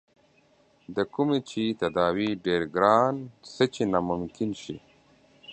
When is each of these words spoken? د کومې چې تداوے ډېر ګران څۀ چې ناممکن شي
د 0.95 0.97
کومې 1.13 1.39
چې 1.49 1.63
تداوے 1.81 2.29
ډېر 2.45 2.61
ګران 2.75 3.15
څۀ 3.51 3.65
چې 3.73 3.83
ناممکن 3.91 4.49
شي 4.61 4.77